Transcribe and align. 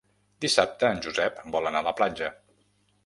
Dissabte 0.45 0.89
en 0.95 1.03
Josep 1.07 1.37
vol 1.57 1.73
anar 1.73 1.83
a 1.85 1.87
la 1.89 1.97
platja. 2.01 2.31